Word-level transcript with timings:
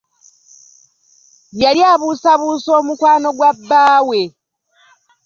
Yali 1.61 1.81
abuusabuusa 1.91 2.69
omukwano 2.79 3.27
gwa 3.37 3.51
bbaawe. 3.57 4.21